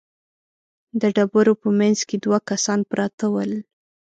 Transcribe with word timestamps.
د 1.01 1.03
ډبرو 1.15 1.53
په 1.61 1.67
مينځ 1.79 1.99
کې 2.07 2.17
دوه 2.25 2.39
کسان 2.49 2.79
پراته 2.89 3.25
ول. 3.33 3.51